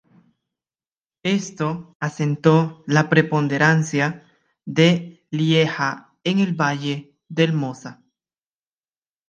[1.21, 4.25] Esto asentó la preponderancia
[4.65, 8.01] de Lieja en el valle del Mosa.